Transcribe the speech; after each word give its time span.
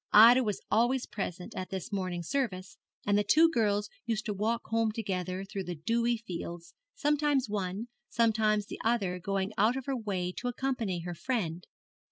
Ida 0.13 0.43
was 0.43 0.61
always 0.71 1.05
present 1.05 1.53
at 1.55 1.69
this 1.69 1.91
morning 1.91 2.23
service, 2.23 2.75
and 3.05 3.15
the 3.19 3.23
two 3.23 3.47
girls 3.51 3.87
used 4.03 4.25
to 4.25 4.33
walk 4.33 4.61
home 4.69 4.91
together 4.91 5.45
through 5.45 5.65
the 5.65 5.75
dewy 5.75 6.17
fields, 6.17 6.73
sometimes 6.95 7.47
one, 7.47 7.87
sometimes 8.09 8.65
the 8.65 8.79
other 8.83 9.19
going 9.19 9.51
out 9.59 9.77
of 9.77 9.85
her 9.85 9.95
way 9.95 10.31
to 10.37 10.47
accompany 10.47 11.01
her 11.01 11.13
friend. 11.13 11.67